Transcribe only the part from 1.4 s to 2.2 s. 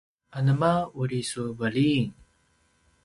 veliyn?